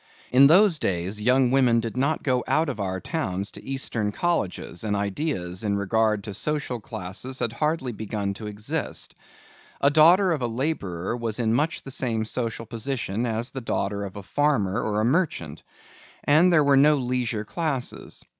In 0.31 0.47
those 0.47 0.79
days 0.79 1.21
young 1.21 1.51
women 1.51 1.79
did 1.79 1.95
not 1.95 2.23
go 2.23 2.43
out 2.47 2.69
of 2.69 2.79
our 2.79 2.99
towns 2.99 3.51
to 3.51 3.63
Eastern 3.63 4.11
colleges 4.11 4.83
and 4.83 4.95
ideas 4.95 5.63
in 5.63 5.77
regard 5.77 6.23
to 6.23 6.33
social 6.33 6.79
classes 6.79 7.37
had 7.37 7.53
hardly 7.53 7.91
begun 7.91 8.33
to 8.33 8.47
exist. 8.47 9.13
A 9.79 9.91
daughter 9.91 10.31
of 10.31 10.41
a 10.41 10.47
laborer 10.47 11.15
was 11.15 11.37
in 11.37 11.53
much 11.53 11.83
the 11.83 11.91
same 11.91 12.25
social 12.25 12.65
position 12.65 13.27
as 13.27 13.51
a 13.53 13.61
daughter 13.61 14.03
of 14.03 14.15
a 14.15 14.23
farmer 14.23 14.81
or 14.81 15.01
a 15.01 15.05
merchant, 15.05 15.61
and 16.23 16.51
there 16.51 16.63
were 16.63 16.77
no 16.77 16.97
leisure 16.97 17.45
classes. 17.45 18.25